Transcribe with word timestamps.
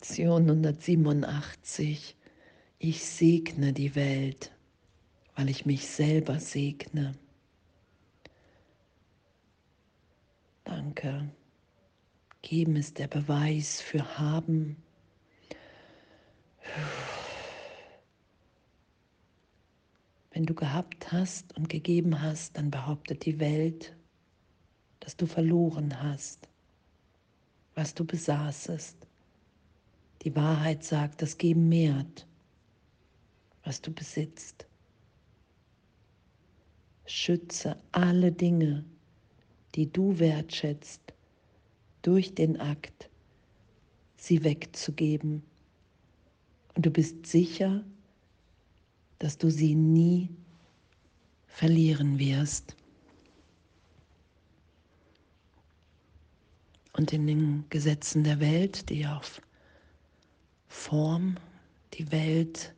Lektion 0.00 0.48
187. 0.48 2.16
Ich 2.78 3.04
segne 3.04 3.74
die 3.74 3.94
Welt, 3.94 4.50
weil 5.36 5.50
ich 5.50 5.66
mich 5.66 5.86
selber 5.86 6.40
segne. 6.40 7.12
Danke. 10.64 11.30
Geben 12.40 12.76
ist 12.76 12.96
der 12.96 13.08
Beweis 13.08 13.82
für 13.82 14.16
haben. 14.18 14.82
Wenn 20.30 20.46
du 20.46 20.54
gehabt 20.54 21.12
hast 21.12 21.54
und 21.58 21.68
gegeben 21.68 22.22
hast, 22.22 22.56
dann 22.56 22.70
behauptet 22.70 23.26
die 23.26 23.38
Welt, 23.38 23.94
dass 25.00 25.14
du 25.14 25.26
verloren 25.26 26.02
hast, 26.02 26.48
was 27.74 27.92
du 27.92 28.06
besaßest. 28.06 28.99
Die 30.22 30.36
Wahrheit 30.36 30.84
sagt, 30.84 31.22
das 31.22 31.38
Geben 31.38 31.68
mehrt, 31.68 32.26
was 33.64 33.80
du 33.80 33.90
besitzt. 33.90 34.66
Schütze 37.06 37.76
alle 37.92 38.30
Dinge, 38.30 38.84
die 39.74 39.90
du 39.90 40.18
wertschätzt, 40.18 41.00
durch 42.02 42.34
den 42.34 42.60
Akt, 42.60 43.08
sie 44.16 44.44
wegzugeben. 44.44 45.42
Und 46.74 46.86
du 46.86 46.90
bist 46.90 47.26
sicher, 47.26 47.82
dass 49.18 49.38
du 49.38 49.50
sie 49.50 49.74
nie 49.74 50.28
verlieren 51.46 52.18
wirst. 52.18 52.76
Und 56.92 57.12
in 57.12 57.26
den 57.26 57.64
Gesetzen 57.70 58.24
der 58.24 58.40
Welt, 58.40 58.88
die 58.88 59.06
auf 59.06 59.40
Form, 60.70 61.36
die 61.94 62.10
Welt 62.12 62.74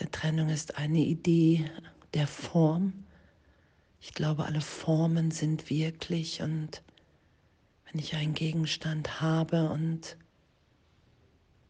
der 0.00 0.10
Trennung 0.10 0.48
ist 0.48 0.78
eine 0.78 0.98
Idee 0.98 1.70
der 2.14 2.26
Form. 2.26 3.04
Ich 4.00 4.14
glaube, 4.14 4.46
alle 4.46 4.62
Formen 4.62 5.30
sind 5.30 5.70
wirklich 5.70 6.40
und 6.40 6.82
wenn 7.84 8.00
ich 8.00 8.16
einen 8.16 8.34
Gegenstand 8.34 9.20
habe 9.20 9.68
und 9.68 10.16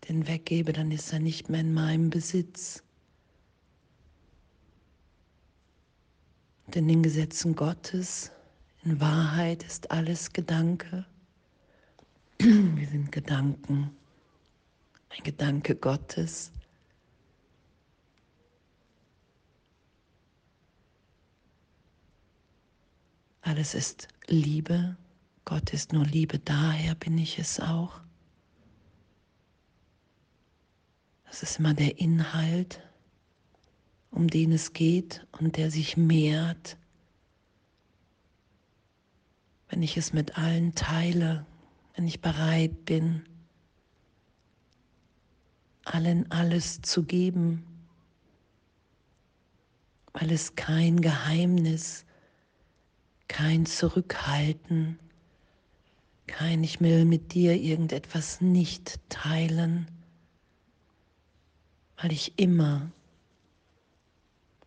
den 0.09 0.27
weggebe, 0.27 0.73
dann 0.73 0.93
ist 0.93 1.13
er 1.13 1.19
nicht 1.19 1.51
mehr 1.51 1.61
in 1.61 1.75
meinem 1.75 2.11
Besitz. 2.11 2.83
Und 6.67 6.77
in 6.77 6.89
den 6.89 7.03
Gesetzen 7.03 7.57
Gottes, 7.57 8.31
in 8.85 9.01
Wahrheit 9.01 9.65
ist 9.65 9.91
alles 9.91 10.33
Gedanke. 10.33 11.05
Wir 12.39 12.89
sind 12.89 13.11
Gedanken, 13.11 13.91
ein 15.11 15.23
Gedanke 15.23 15.75
Gottes. 15.75 16.53
Alles 23.43 23.75
ist 23.75 24.09
Liebe. 24.27 24.97
Gott 25.45 25.73
ist 25.73 25.93
nur 25.93 26.05
Liebe, 26.05 26.39
daher 26.39 26.95
bin 26.95 27.17
ich 27.17 27.39
es 27.39 27.59
auch. 27.59 28.01
Das 31.25 31.43
ist 31.43 31.59
immer 31.59 31.73
der 31.73 31.99
Inhalt 31.99 32.83
um 34.11 34.29
den 34.29 34.53
es 34.53 34.73
geht 34.73 35.27
und 35.33 35.57
der 35.57 35.71
sich 35.71 35.97
mehrt, 35.97 36.77
wenn 39.69 39.83
ich 39.83 39.97
es 39.97 40.13
mit 40.13 40.39
allen 40.39 40.75
teile, 40.75 41.47
wenn 41.95 42.07
ich 42.07 42.21
bereit 42.21 42.85
bin, 42.85 43.23
allen 45.95 46.31
alles 46.31 46.83
zu 46.83 47.03
geben, 47.03 47.65
weil 50.13 50.31
es 50.33 50.57
kein 50.57 51.01
Geheimnis, 51.01 52.05
kein 53.29 53.67
Zurückhalten, 53.67 54.99
kein 56.27 56.63
Ich 56.63 56.81
will 56.81 57.05
mit 57.05 57.35
dir 57.35 57.55
irgendetwas 57.55 58.41
nicht 58.41 59.01
teilen, 59.09 59.91
weil 61.97 62.13
ich 62.13 62.39
immer 62.39 62.91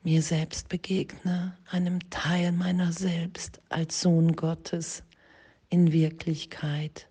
mir 0.03 0.21
selbst 0.21 0.67
begegne, 0.69 1.55
einem 1.69 1.99
Teil 2.09 2.51
meiner 2.51 2.91
selbst 2.91 3.61
als 3.69 4.01
Sohn 4.01 4.35
Gottes 4.35 5.03
in 5.69 5.91
Wirklichkeit, 5.91 7.07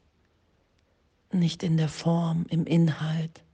nicht 1.32 1.62
in 1.62 1.76
der 1.76 1.88
Form, 1.88 2.46
im 2.48 2.66
Inhalt. 2.66 3.44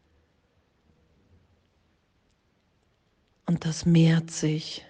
Und 3.46 3.64
das 3.64 3.86
mehrt 3.86 4.30
sich, 4.30 4.84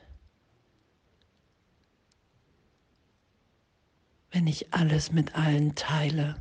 wenn 4.32 4.46
ich 4.46 4.72
alles 4.72 5.12
mit 5.12 5.34
allen 5.34 5.74
teile. 5.74 6.36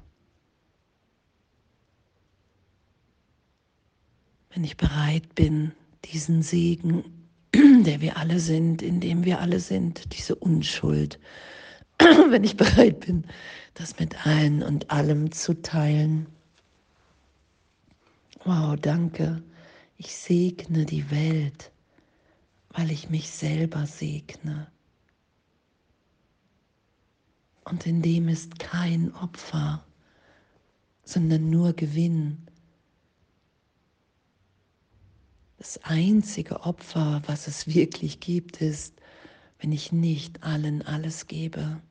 Wenn 4.50 4.64
ich 4.64 4.78
bereit 4.78 5.36
bin, 5.36 5.74
diesen 6.06 6.42
Segen 6.42 7.04
der 7.86 8.02
wir 8.02 8.18
alle 8.18 8.40
sind, 8.40 8.82
in 8.82 9.00
dem 9.00 9.24
wir 9.24 9.40
alle 9.40 9.60
sind, 9.60 10.14
diese 10.14 10.36
Unschuld, 10.36 11.20
wenn 12.00 12.44
ich 12.44 12.58
bereit 12.58 13.02
bin, 13.02 13.26
das 13.74 14.00
mit 14.00 14.26
allen 14.26 14.64
und 14.64 14.92
allem 14.92 15.32
zu 15.32 15.62
teilen. 15.62 16.28
Wow, 18.44 18.76
danke. 18.80 19.42
Ich 19.98 20.16
segne 20.16 20.86
die 20.86 21.10
Welt, 21.10 21.72
weil 22.76 22.92
ich 22.92 23.10
mich 23.10 23.30
selber 23.30 23.86
segne. 23.88 24.72
Und 27.64 27.86
in 27.88 28.02
dem 28.02 28.30
ist 28.30 28.60
kein 28.60 29.14
Opfer, 29.16 29.84
sondern 31.04 31.50
nur 31.50 31.74
Gewinn 31.74 32.46
Das 35.66 35.80
einzige 35.84 36.62
Opfer, 36.62 37.24
was 37.26 37.48
es 37.48 37.66
wirklich 37.66 38.20
gibt, 38.20 38.62
ist, 38.62 38.94
wenn 39.58 39.72
ich 39.72 39.92
nicht 39.92 40.44
allen 40.44 40.84
alles 40.84 41.26
gebe. 41.26 41.82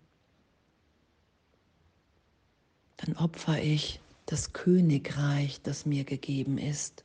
Dann 2.99 3.17
opfer 3.17 3.61
ich 3.61 4.01
das 4.27 4.53
Königreich, 4.53 5.61
das 5.61 5.87
mir 5.87 6.05
gegeben 6.05 6.57
ist, 6.57 7.05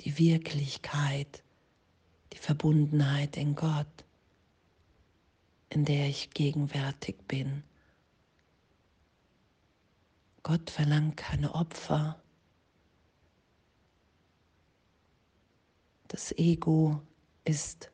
die 0.00 0.18
Wirklichkeit, 0.18 1.44
die 2.32 2.38
Verbundenheit 2.38 3.36
in 3.36 3.54
Gott, 3.54 4.04
in 5.68 5.84
der 5.84 6.08
ich 6.08 6.30
gegenwärtig 6.30 7.16
bin. 7.26 7.62
Gott 10.42 10.70
verlangt 10.70 11.16
keine 11.16 11.54
Opfer, 11.54 12.20
Das 16.10 16.32
Ego 16.32 17.00
ist 17.44 17.92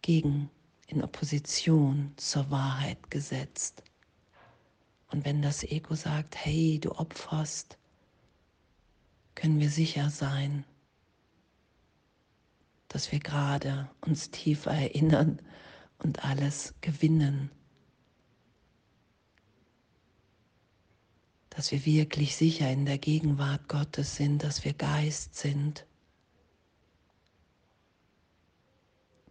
gegen, 0.00 0.48
in 0.86 1.04
Opposition 1.04 2.14
zur 2.16 2.50
Wahrheit 2.50 3.10
gesetzt. 3.10 3.82
Und 5.10 5.26
wenn 5.26 5.42
das 5.42 5.62
Ego 5.62 5.94
sagt, 5.94 6.36
hey, 6.42 6.78
du 6.80 6.92
opferst, 6.92 7.76
können 9.34 9.60
wir 9.60 9.68
sicher 9.68 10.08
sein, 10.08 10.64
dass 12.94 13.10
wir 13.10 13.18
gerade 13.18 13.90
uns 14.02 14.30
tiefer 14.30 14.70
erinnern 14.70 15.40
und 15.98 16.24
alles 16.24 16.74
gewinnen. 16.80 17.50
Dass 21.50 21.72
wir 21.72 21.84
wirklich 21.84 22.36
sicher 22.36 22.70
in 22.70 22.86
der 22.86 22.98
Gegenwart 22.98 23.68
Gottes 23.68 24.14
sind, 24.14 24.44
dass 24.44 24.64
wir 24.64 24.72
Geist 24.74 25.34
sind 25.34 25.86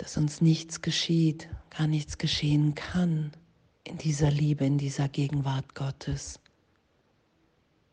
dass 0.04 0.18
uns 0.18 0.42
nichts 0.42 0.81
geschieht, 0.81 1.48
gar 1.69 1.88
nichts 1.88 2.18
geschehen 2.18 2.75
kann 2.75 3.31
in 3.86 3.98
dieser 3.98 4.30
Liebe, 4.30 4.66
in 4.66 4.77
dieser 4.77 5.07
Gegenwart 5.07 5.75
Gottes. 5.75 6.42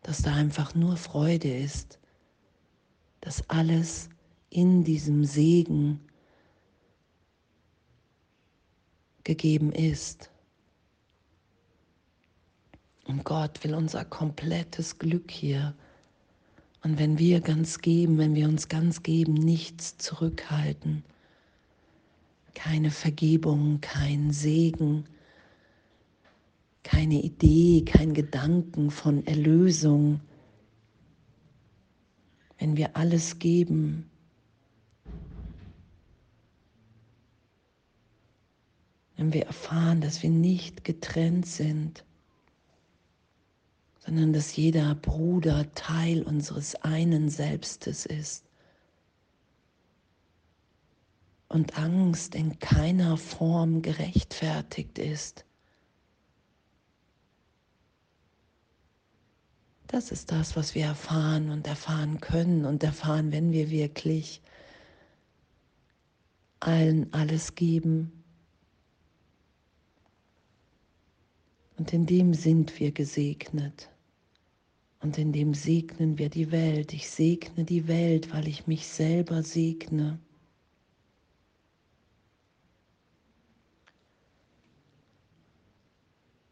Dass 0.02 0.22
da 0.22 0.34
einfach 0.34 0.74
nur 0.74 0.96
Freude 0.96 1.56
ist, 1.56 2.00
dass 3.20 3.48
alles 3.48 4.08
in 4.50 4.84
diesem 4.84 5.24
Segen 5.24 6.00
gegeben 9.24 9.72
ist. 9.72 10.30
Und 13.06 13.24
Gott 13.24 13.62
will 13.64 13.74
unser 13.74 14.04
komplettes 14.04 14.98
Glück 14.98 15.30
hier. 15.30 15.74
Und 16.82 16.98
wenn 16.98 17.18
wir 17.18 17.40
ganz 17.40 17.78
geben, 17.78 18.18
wenn 18.18 18.34
wir 18.34 18.48
uns 18.48 18.68
ganz 18.68 19.02
geben, 19.02 19.34
nichts 19.34 19.98
zurückhalten, 19.98 21.04
keine 22.54 22.90
Vergebung, 22.90 23.80
kein 23.80 24.32
Segen, 24.32 25.04
keine 26.82 27.22
Idee, 27.22 27.84
kein 27.84 28.14
Gedanken 28.14 28.90
von 28.90 29.26
Erlösung, 29.26 30.20
wenn 32.58 32.76
wir 32.76 32.96
alles 32.96 33.38
geben, 33.38 34.09
wenn 39.20 39.34
wir 39.34 39.44
erfahren, 39.44 40.00
dass 40.00 40.22
wir 40.22 40.30
nicht 40.30 40.82
getrennt 40.82 41.44
sind, 41.44 42.06
sondern 43.98 44.32
dass 44.32 44.56
jeder 44.56 44.94
Bruder 44.94 45.70
Teil 45.74 46.22
unseres 46.22 46.74
einen 46.76 47.28
Selbstes 47.28 48.06
ist. 48.06 48.46
Und 51.48 51.76
Angst 51.76 52.34
in 52.34 52.58
keiner 52.60 53.18
Form 53.18 53.82
gerechtfertigt 53.82 54.98
ist. 54.98 55.44
Das 59.86 60.12
ist 60.12 60.32
das, 60.32 60.56
was 60.56 60.74
wir 60.74 60.86
erfahren 60.86 61.50
und 61.50 61.66
erfahren 61.66 62.20
können 62.20 62.64
und 62.64 62.82
erfahren, 62.82 63.32
wenn 63.32 63.52
wir 63.52 63.68
wirklich 63.68 64.40
allen 66.60 67.12
alles 67.12 67.54
geben. 67.54 68.19
Und 71.80 71.94
in 71.94 72.04
dem 72.04 72.34
sind 72.34 72.78
wir 72.78 72.92
gesegnet. 72.92 73.88
Und 75.00 75.16
in 75.16 75.32
dem 75.32 75.54
segnen 75.54 76.18
wir 76.18 76.28
die 76.28 76.52
Welt. 76.52 76.92
Ich 76.92 77.08
segne 77.08 77.64
die 77.64 77.88
Welt, 77.88 78.34
weil 78.34 78.48
ich 78.48 78.66
mich 78.66 78.86
selber 78.86 79.42
segne. 79.42 80.18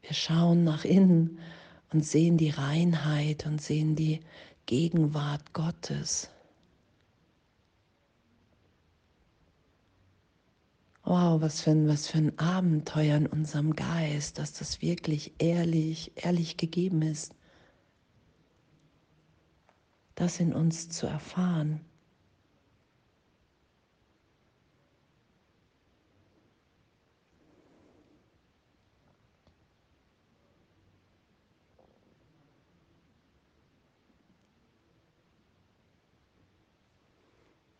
Wir 0.00 0.14
schauen 0.14 0.64
nach 0.64 0.86
innen 0.86 1.38
und 1.92 2.06
sehen 2.06 2.38
die 2.38 2.48
Reinheit 2.48 3.44
und 3.44 3.60
sehen 3.60 3.96
die 3.96 4.20
Gegenwart 4.64 5.52
Gottes. 5.52 6.30
Wow, 11.08 11.40
was 11.40 11.62
für, 11.62 11.70
ein, 11.70 11.88
was 11.88 12.06
für 12.06 12.18
ein 12.18 12.38
Abenteuer 12.38 13.16
in 13.16 13.26
unserem 13.26 13.74
Geist, 13.74 14.38
dass 14.38 14.52
das 14.52 14.82
wirklich 14.82 15.32
ehrlich, 15.38 16.12
ehrlich 16.16 16.58
gegeben 16.58 17.00
ist, 17.00 17.34
das 20.16 20.38
in 20.38 20.52
uns 20.52 20.90
zu 20.90 21.06
erfahren. 21.06 21.80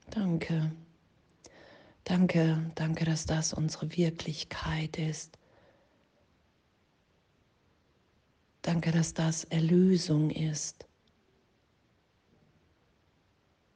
Danke. 0.09 0.73
Danke, 2.09 2.73
danke, 2.75 3.05
dass 3.05 3.27
das 3.27 3.53
unsere 3.53 3.95
Wirklichkeit 3.95 4.97
ist. 4.97 5.39
Danke, 8.63 8.93
dass 8.93 9.13
das 9.13 9.45
Erlösung 9.45 10.31
ist. 10.31 10.87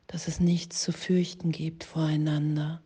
Dass 0.07 0.29
es 0.29 0.41
nichts 0.41 0.83
zu 0.83 0.93
fürchten 0.93 1.53
gibt 1.53 1.85
voreinander. 1.85 2.83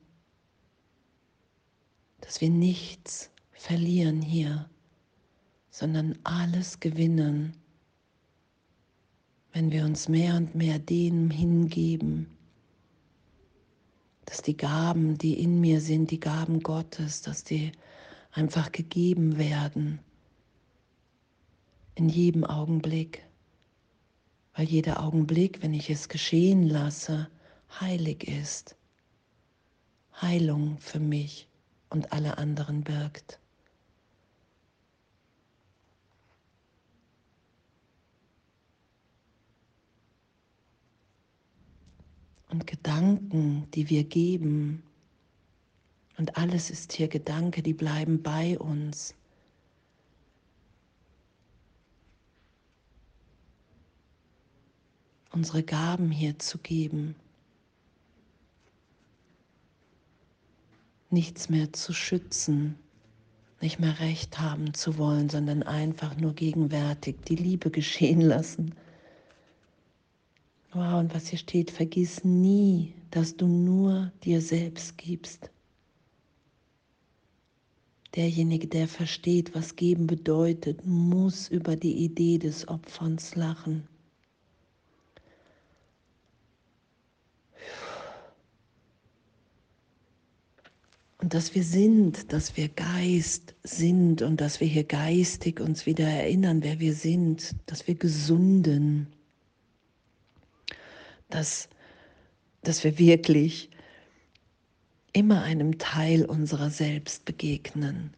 Dass 2.22 2.40
wir 2.40 2.50
nichts 2.50 3.30
verlieren 3.52 4.22
hier, 4.22 4.68
sondern 5.70 6.18
alles 6.24 6.80
gewinnen, 6.80 7.56
wenn 9.52 9.70
wir 9.70 9.84
uns 9.84 10.08
mehr 10.08 10.34
und 10.34 10.56
mehr 10.56 10.80
dem 10.80 11.30
hingeben 11.30 12.35
dass 14.26 14.42
die 14.42 14.56
Gaben, 14.56 15.16
die 15.16 15.40
in 15.40 15.60
mir 15.60 15.80
sind, 15.80 16.10
die 16.10 16.20
Gaben 16.20 16.60
Gottes, 16.60 17.22
dass 17.22 17.44
die 17.44 17.72
einfach 18.32 18.70
gegeben 18.70 19.38
werden 19.38 20.00
in 21.94 22.08
jedem 22.08 22.44
Augenblick. 22.44 23.22
Weil 24.54 24.66
jeder 24.66 25.02
Augenblick, 25.02 25.62
wenn 25.62 25.74
ich 25.74 25.90
es 25.90 26.08
geschehen 26.08 26.68
lasse, 26.68 27.28
heilig 27.80 28.28
ist. 28.28 28.76
Heilung 30.20 30.78
für 30.78 31.00
mich 31.00 31.48
und 31.90 32.12
alle 32.12 32.38
anderen 32.38 32.82
birgt. 32.84 33.38
Und 42.48 42.66
Gedanken, 42.66 43.68
die 43.72 43.88
wir 43.90 44.04
geben. 44.04 44.82
Und 46.18 46.36
alles 46.38 46.70
ist 46.70 46.92
hier 46.92 47.08
Gedanke, 47.08 47.62
die 47.62 47.74
bleiben 47.74 48.22
bei 48.22 48.58
uns. 48.58 49.14
Unsere 55.30 55.62
Gaben 55.62 56.10
hier 56.10 56.38
zu 56.38 56.58
geben. 56.58 57.14
Nichts 61.10 61.50
mehr 61.50 61.72
zu 61.72 61.92
schützen, 61.92 62.78
nicht 63.60 63.78
mehr 63.78 63.98
recht 64.00 64.38
haben 64.38 64.72
zu 64.72 64.96
wollen, 64.96 65.28
sondern 65.28 65.62
einfach 65.62 66.16
nur 66.16 66.32
gegenwärtig 66.34 67.16
die 67.28 67.36
Liebe 67.36 67.70
geschehen 67.70 68.22
lassen. 68.22 68.74
Wow, 70.76 71.00
und 71.00 71.14
was 71.14 71.28
hier 71.28 71.38
steht, 71.38 71.70
vergiss 71.70 72.22
nie, 72.22 72.92
dass 73.10 73.34
du 73.34 73.46
nur 73.46 74.12
dir 74.24 74.42
selbst 74.42 74.98
gibst. 74.98 75.50
Derjenige, 78.14 78.66
der 78.66 78.86
versteht, 78.86 79.54
was 79.54 79.76
geben 79.76 80.06
bedeutet, 80.06 80.84
muss 80.84 81.48
über 81.48 81.76
die 81.76 82.04
Idee 82.04 82.36
des 82.36 82.68
Opferns 82.68 83.34
lachen. 83.36 83.88
Und 91.22 91.32
dass 91.32 91.54
wir 91.54 91.64
sind, 91.64 92.34
dass 92.34 92.54
wir 92.58 92.68
Geist 92.68 93.54
sind 93.62 94.20
und 94.20 94.42
dass 94.42 94.60
wir 94.60 94.68
hier 94.68 94.84
geistig 94.84 95.58
uns 95.58 95.86
wieder 95.86 96.06
erinnern, 96.06 96.62
wer 96.62 96.80
wir 96.80 96.92
sind, 96.92 97.56
dass 97.64 97.86
wir 97.86 97.94
gesunden 97.94 99.15
dass, 101.28 101.68
dass 102.62 102.84
wir 102.84 102.98
wirklich 102.98 103.70
immer 105.12 105.42
einem 105.42 105.78
Teil 105.78 106.24
unserer 106.24 106.70
selbst 106.70 107.24
begegnen. 107.24 108.14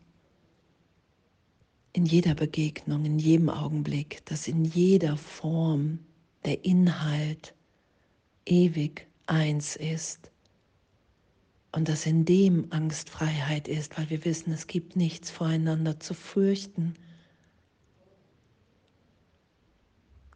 In 1.92 2.06
jeder 2.06 2.35
Begegnung, 2.35 3.04
in 3.04 3.18
jedem 3.18 3.49
Augenblick, 3.49 4.25
dass 4.26 4.49
in 4.49 4.64
jeder 4.64 5.16
Form 5.16 6.00
der 6.44 6.64
Inhalt 6.64 7.54
ewig 8.47 9.06
eins 9.26 9.76
ist. 9.76 10.30
Und 11.73 11.88
dass 11.88 12.06
in 12.06 12.25
dem 12.25 12.66
Angstfreiheit 12.71 13.68
ist, 13.68 13.99
weil 13.99 14.11
wir 14.11 14.25
wissen, 14.25 14.52
es 14.52 14.66
gibt 14.66 14.97
nichts 14.97 15.30
voreinander 15.30 16.00
zu 16.00 16.14
fürchten. 16.14 16.94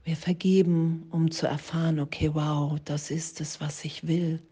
Wir 0.04 0.16
vergeben, 0.16 1.06
um 1.10 1.30
zu 1.30 1.46
erfahren, 1.46 2.00
okay, 2.00 2.34
wow, 2.34 2.78
das 2.84 3.10
ist 3.10 3.40
es, 3.40 3.60
was 3.60 3.84
ich 3.84 4.06
will. 4.06 4.42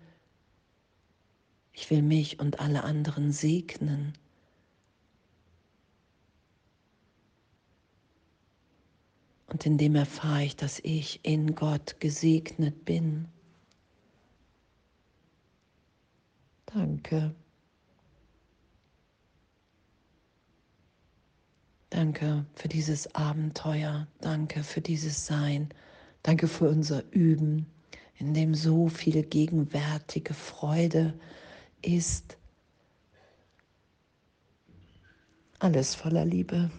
Ich 1.72 1.90
will 1.90 2.02
mich 2.02 2.38
und 2.38 2.60
alle 2.60 2.84
anderen 2.84 3.32
segnen. 3.32 4.12
Und 9.46 9.66
in 9.66 9.78
dem 9.78 9.96
erfahre 9.96 10.44
ich, 10.44 10.54
dass 10.54 10.78
ich 10.80 11.20
in 11.24 11.56
Gott 11.56 11.98
gesegnet 11.98 12.84
bin. 12.84 13.26
Danke. 16.66 17.34
Danke 21.90 22.46
für 22.54 22.68
dieses 22.68 23.14
Abenteuer. 23.16 24.06
Danke 24.20 24.62
für 24.62 24.80
dieses 24.80 25.26
Sein. 25.26 25.68
Danke 26.22 26.46
für 26.46 26.68
unser 26.68 27.02
Üben, 27.12 27.66
in 28.16 28.32
dem 28.32 28.54
so 28.54 28.88
viel 28.88 29.22
gegenwärtige 29.24 30.34
Freude 30.34 31.18
ist. 31.82 32.36
Alles 35.58 35.94
voller 35.94 36.24
Liebe. 36.24 36.70